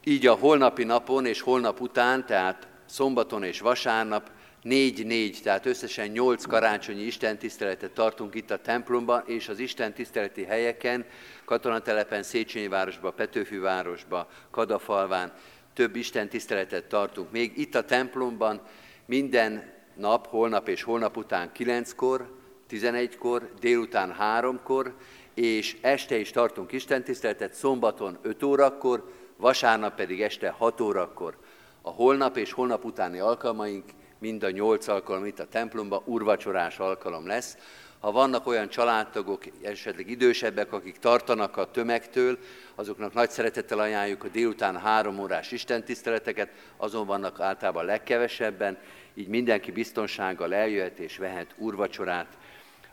[0.04, 4.30] Így a holnapi napon és holnap után, tehát szombaton és vasárnap
[4.62, 11.04] négy-négy, tehát összesen nyolc karácsonyi istentiszteletet tartunk itt a templomban, és az istentiszteleti helyeken,
[11.44, 15.32] Katonatelepen, Széchenyi városba, Petőfi városba, Kadafalván
[15.74, 17.30] több istentiszteletet tartunk.
[17.30, 18.60] Még itt a templomban
[19.06, 22.36] minden nap, holnap és holnap után kilenckor,
[22.70, 24.94] 11-kor, délután háromkor,
[25.34, 31.36] és este is tartunk istentiszteletet, szombaton 5 órakor, vasárnap pedig este 6 órakor.
[31.82, 33.84] A holnap és holnap utáni alkalmaink
[34.18, 37.56] mind a nyolc alkalom itt a templomban urvacsorás alkalom lesz.
[38.00, 42.38] Ha vannak olyan családtagok, esetleg idősebbek, akik tartanak a tömegtől,
[42.74, 48.78] azoknak nagy szeretettel ajánljuk a délután három órás istentiszteleteket, azon vannak általában legkevesebben,
[49.14, 52.38] így mindenki biztonsággal eljöhet és vehet urvacsorát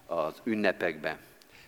[0.05, 1.19] az ünnepekbe.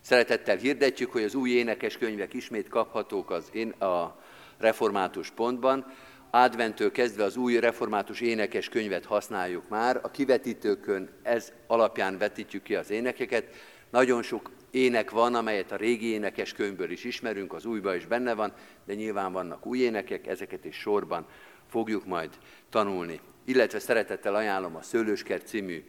[0.01, 4.15] Szeretettel hirdetjük, hogy az új énekes könyvek ismét kaphatók az én, a
[4.57, 5.85] református pontban.
[6.29, 9.99] Adventől kezdve az új református énekes könyvet használjuk már.
[10.03, 13.45] A kivetítőkön ez alapján vetítjük ki az énekeket.
[13.89, 18.33] Nagyon sok ének van, amelyet a régi énekes könyvből is ismerünk, az újban is benne
[18.33, 18.53] van,
[18.85, 21.25] de nyilván vannak új énekek, ezeket is sorban
[21.69, 22.29] fogjuk majd
[22.69, 23.19] tanulni.
[23.45, 25.83] Illetve szeretettel ajánlom a Szőlőskert című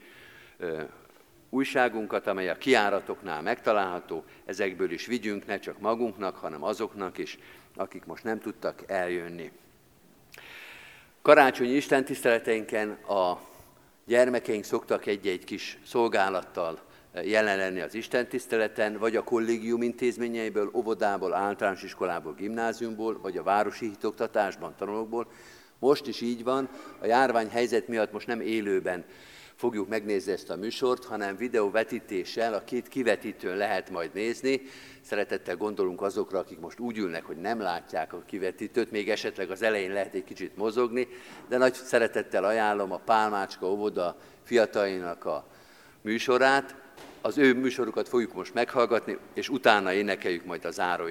[0.58, 0.82] ö,
[1.50, 7.38] újságunkat, amely a kiáratoknál megtalálható, ezekből is vigyünk ne csak magunknak, hanem azoknak is,
[7.76, 9.52] akik most nem tudtak eljönni.
[11.28, 13.38] Karácsonyi istentiszteleteinken a
[14.06, 16.80] gyermekeink szoktak egy-egy kis szolgálattal
[17.22, 23.86] jelen lenni az istentiszteleten, vagy a kollégium intézményeiből, óvodából, általános iskolából, gimnáziumból, vagy a városi
[23.86, 25.26] hitoktatásban, tanulókból.
[25.78, 29.04] Most is így van, a járvány helyzet miatt most nem élőben
[29.58, 34.60] fogjuk megnézni ezt a műsort, hanem videóvetítéssel a két kivetítőn lehet majd nézni.
[35.00, 39.62] Szeretettel gondolunk azokra, akik most úgy ülnek, hogy nem látják a kivetítőt, még esetleg az
[39.62, 41.08] elején lehet egy kicsit mozogni,
[41.48, 45.46] de nagy szeretettel ajánlom a Pálmácska óvoda fiatalainak a
[46.00, 46.74] műsorát.
[47.20, 51.06] Az ő műsorukat fogjuk most meghallgatni, és utána énekeljük majd a záró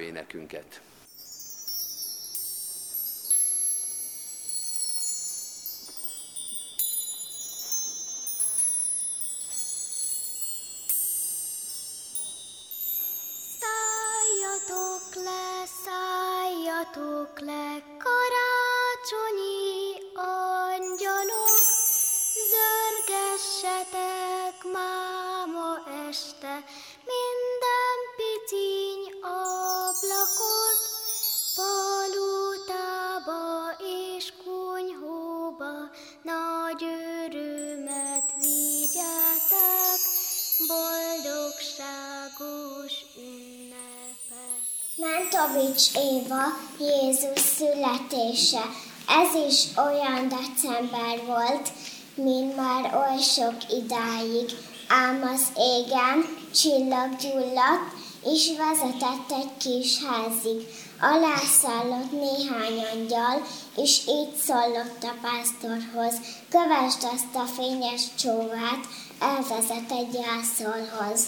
[45.48, 46.44] Mentovics Éva,
[46.78, 48.62] Jézus születése.
[49.08, 51.68] Ez is olyan december volt,
[52.14, 54.50] mint már oly sok idáig,
[54.88, 56.24] ám az égen
[56.54, 57.92] csillag gyulladt,
[58.24, 60.66] és vezetett egy kis házig.
[61.00, 63.46] Alászállott néhány angyal,
[63.76, 66.14] és így szólott a pásztorhoz,
[66.48, 68.86] kövesd azt a fényes csóvát,
[69.20, 71.20] elvezet egy jászolhoz.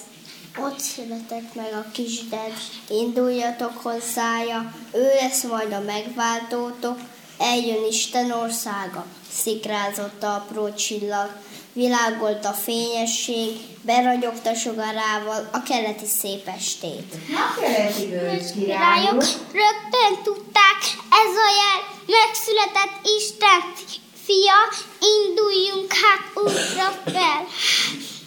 [0.58, 2.52] Ott született meg a kisded,
[2.88, 6.98] induljatok hozzája, ő lesz majd a megváltótok,
[7.38, 11.30] eljön Isten országa, szikrázott a apró csillag,
[11.72, 17.14] világolt a fényesség, beragyogta sugarával a keleti szép estét.
[17.28, 18.08] Na, keleti
[18.54, 20.80] királyok, rögtön tudták,
[21.10, 24.58] ez a jel, megszületett Isten fia,
[25.00, 27.46] induljunk hát útra fel.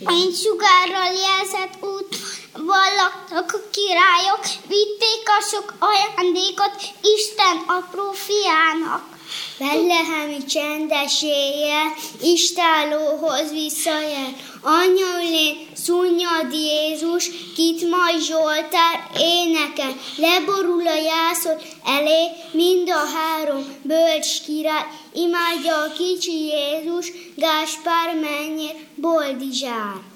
[0.05, 2.15] Mint sugárral jelzett út
[2.53, 9.12] vallaktak a királyok, vitték a sok ajándékot Isten apró fiának.
[9.59, 22.27] Bellehemi csendeséje, istálóhoz visszajel, anyulé szunnyad Jézus, kit majd Zsoltár énekel, leborul a jászot elé,
[22.51, 30.12] mind a három bölcs király, imádja a kicsi Jézus, Gáspár mennyér, boldizsár.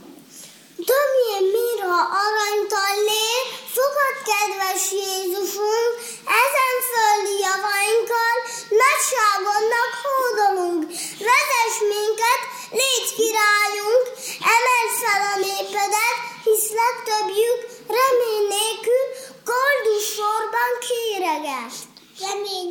[0.86, 3.44] Többé mira aranytal lér,
[3.76, 5.94] fogad kedves Jézusunk,
[6.44, 8.38] ezen földi javainkkal,
[8.82, 10.82] nagyságodnak hódolunk.
[11.28, 12.42] Vezess minket,
[12.80, 14.06] légy királyunk,
[14.56, 17.60] emeld fel a népedet, hisz legtöbbjük
[17.98, 19.04] remény nélkül
[19.50, 21.74] koldus sorban kéreget.
[22.24, 22.68] Remény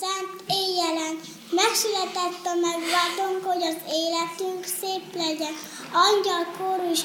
[0.00, 1.41] szent éjjelen.
[1.60, 5.54] Megszületett a megváltónk, hogy az életünk szép legyen.
[6.06, 7.00] Angyal kórú és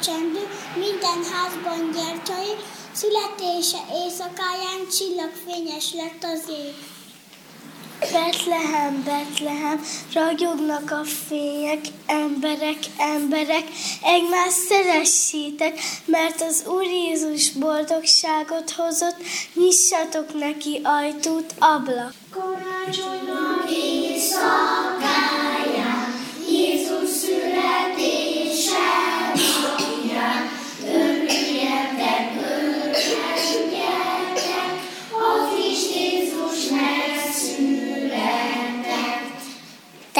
[0.00, 0.42] csendű,
[0.76, 2.54] minden házban gyertyai,
[2.92, 6.74] születése éjszakáján csillagfényes lett az ég.
[8.00, 9.80] Betlehem, Betlehem,
[10.12, 13.64] ragyognak a fények, emberek, emberek,
[14.02, 19.16] egymást szeressétek, mert az Úr Jézus boldogságot hozott,
[19.54, 22.14] nyissatok neki ajtót, ablak.
[22.30, 26.14] Karácsonynak éjszakáján,
[26.50, 29.19] Jézus születése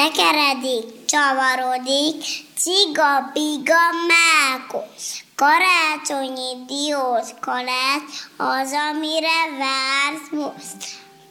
[0.00, 2.22] Tekeredik, csavarodik,
[2.56, 5.24] ciga, biga, mákos.
[5.34, 10.80] Karácsonyi diós kalács az, amire vársz most.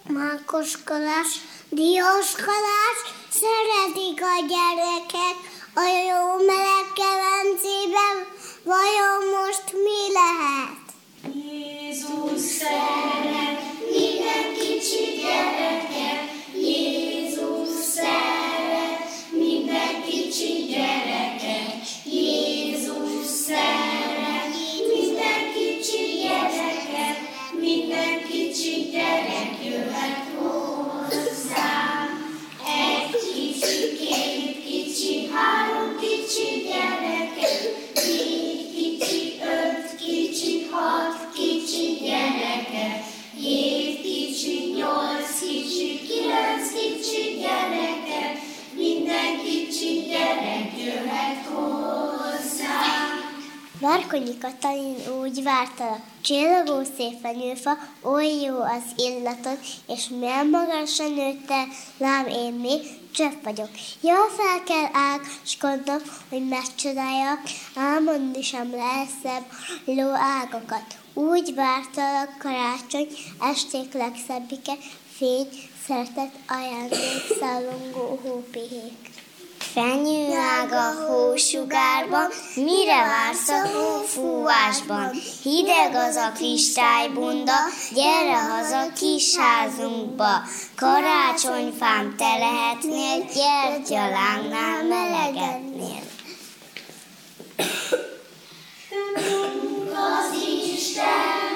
[0.08, 1.34] Mákos kalács,
[1.70, 3.02] diós kalács,
[3.40, 5.38] szeretik a gyerekek,
[5.76, 8.16] a jó meleg kemencében,
[8.64, 10.86] vajon most mi lehet?
[11.36, 13.62] Jézus szeret
[13.92, 16.19] minden kicsi gyereket,
[53.82, 57.72] Várkonyi Katalin úgy várta, csillagó szép fenyőfa,
[58.02, 61.68] oly jó az illatod, és milyen magasra nőtte,
[61.98, 62.82] lám én még
[63.12, 63.70] csöpp vagyok.
[64.02, 65.98] Jól fel kell ágaskodnom,
[66.30, 67.42] hogy megcsodáljak,
[67.76, 69.46] álmodni sem leszebb
[69.86, 70.98] ló ágakat.
[71.14, 73.08] Úgy várta a karácsony,
[73.42, 74.74] esték legszebbike,
[75.18, 75.48] fény,
[75.88, 79.10] szeretet, ajándék, szalongó hópihék.
[79.74, 85.12] Fenyőág a hósugárban, mire vársz a hófúvásban?
[85.44, 87.58] Hideg az a kristálybunda,
[87.94, 90.42] gyere haza kis házunkba.
[90.76, 96.02] Karácsonyfám te lehetnél, gyertyalángnál melegednél.
[99.94, 100.44] Az
[100.76, 101.49] Isten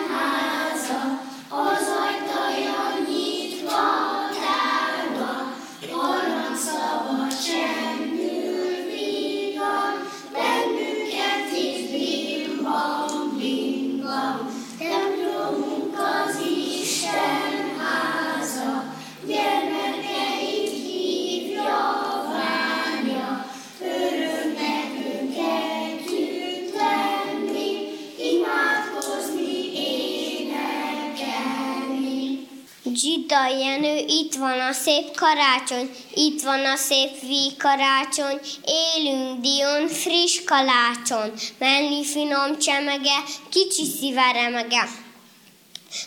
[33.33, 40.43] Zsida Jenő, itt van a szép karácsony, itt van a szép vígkarácsony, élünk Dion friss
[40.45, 44.89] kalácson, menni finom csemege, kicsi szíve remege.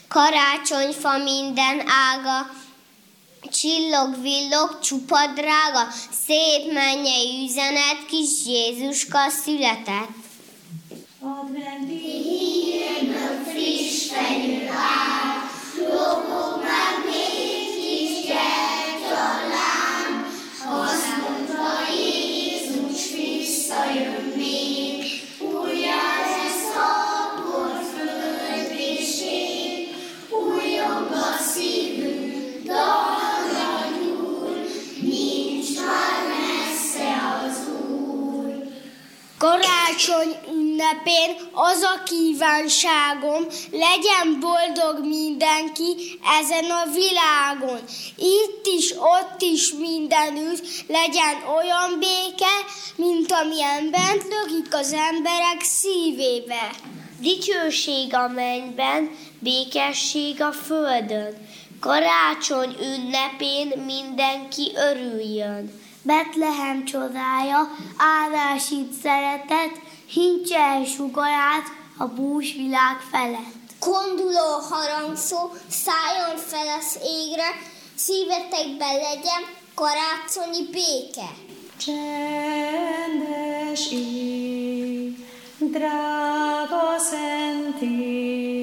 [0.08, 2.50] Karácsonyfa minden ága,
[3.52, 5.88] csillog, villog, csupa drága,
[6.26, 10.24] szép mennyei üzenet, kis Jézuska született.
[11.20, 14.70] Adventi hírnök friss fenyő
[42.46, 47.80] kívánságom, legyen boldog mindenki ezen a világon.
[48.16, 52.54] Itt is, ott is mindenütt legyen olyan béke,
[52.96, 56.70] mint amilyen bent lökik az emberek szívébe.
[57.20, 61.48] Dicsőség a mennyben, békesség a földön.
[61.80, 65.84] Karácsony ünnepén mindenki örüljön.
[66.02, 73.54] Betlehem csodája, áldás itt szeretet, hincse el sugarát a bús világ felett.
[73.78, 77.48] Konduló harangszó szálljon fel az égre,
[77.94, 79.42] szívetekben legyen
[79.74, 81.30] karácsonyi béke.
[81.78, 83.12] Csendes
[83.90, 85.16] ég,
[85.58, 88.55] drága szent ég,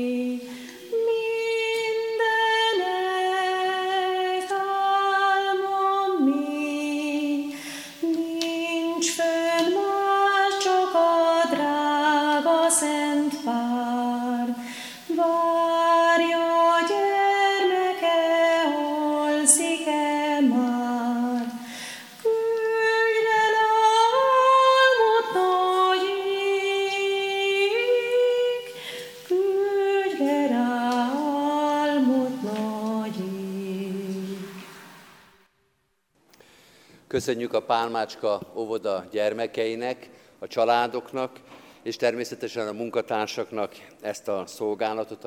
[37.14, 40.09] Köszönjük a Pálmácska óvoda gyermekeinek,
[40.39, 41.39] a családoknak,
[41.84, 45.24] és természetesen a munkatársaknak ezt a szolgálatot,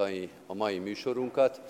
[0.46, 1.60] a mai műsorunkat.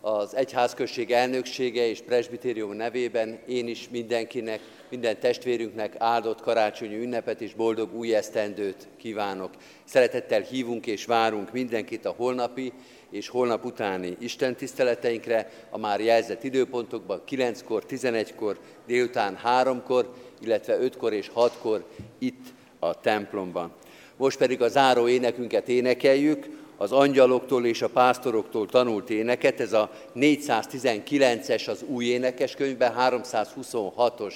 [0.00, 7.54] Az egyházközség elnöksége és presbitérium nevében én is mindenkinek, minden testvérünknek áldott karácsonyi ünnepet és
[7.54, 9.50] boldog új esztendőt kívánok.
[9.84, 12.72] Szeretettel hívunk és várunk mindenkit a holnapi
[13.10, 21.12] és holnap utáni Isten tiszteleteinkre, a már jelzett időpontokban 9-kor, 11-kor, délután 3-kor, illetve 5-kor
[21.12, 21.84] és 6-kor
[22.18, 22.46] itt
[22.78, 23.72] a templomban.
[24.16, 26.46] Most pedig a záró énekünket énekeljük,
[26.80, 34.34] az angyaloktól és a pásztoroktól tanult éneket, ez a 419-es az új énekeskönyvben, 326-os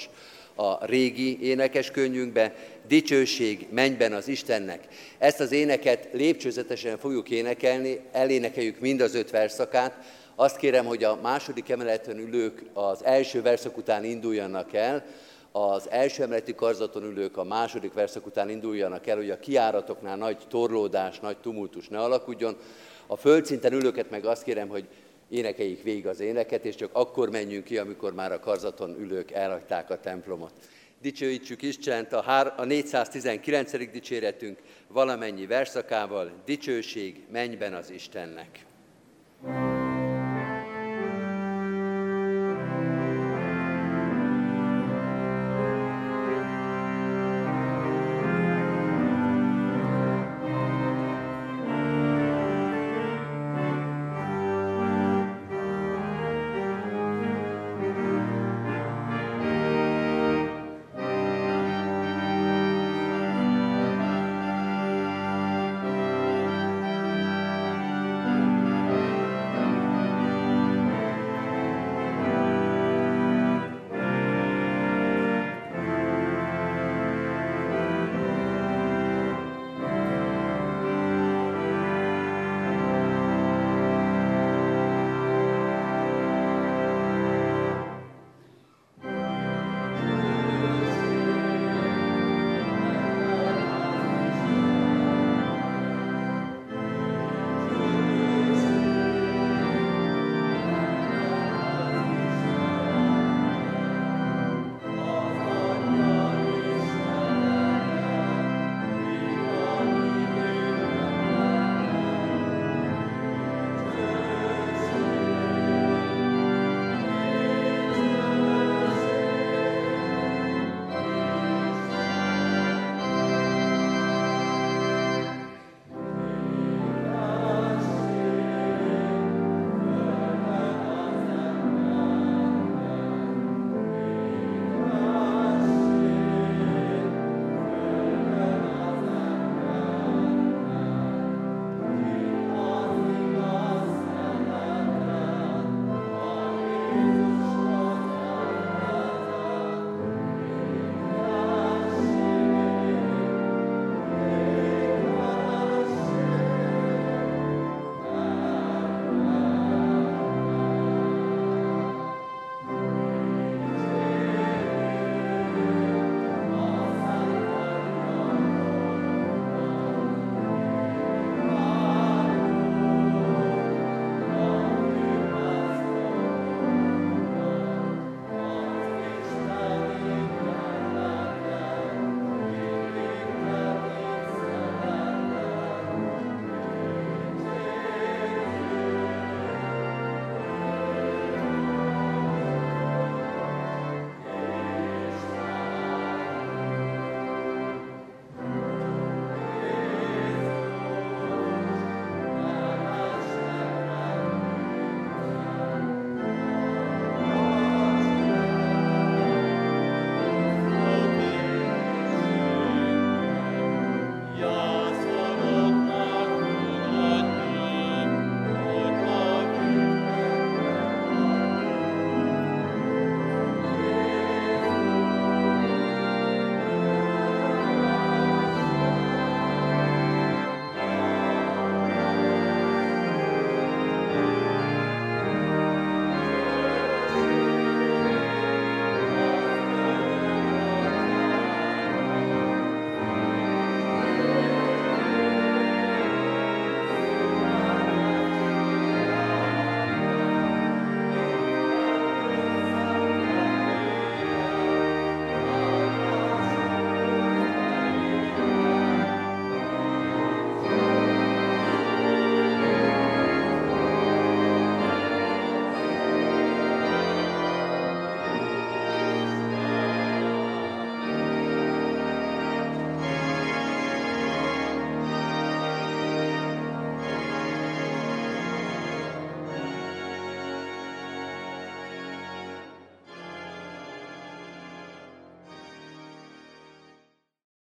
[0.55, 2.55] a régi énekeskönyvünkbe,
[2.87, 4.87] dicsőség mennyben az Istennek.
[5.17, 9.97] Ezt az éneket lépcsőzetesen fogjuk énekelni, elénekeljük mind az öt verszakát.
[10.35, 15.05] Azt kérem, hogy a második emeleten ülők az első verszak után induljanak el,
[15.51, 20.37] az első emeleti karzaton ülők a második verszak után induljanak el, hogy a kiáratoknál nagy
[20.49, 22.57] torlódás, nagy tumultus ne alakuljon.
[23.07, 24.87] A földszinten ülőket meg azt kérem, hogy
[25.33, 29.89] énekeljék végig az éneket, és csak akkor menjünk ki, amikor már a karzaton ülők elhagyták
[29.89, 30.53] a templomot.
[31.01, 33.91] Dicsőítsük Istent a 419.
[33.91, 38.65] dicséretünk valamennyi verszakával, dicsőség mennyben az Istennek.
[39.43, 39.72] thank you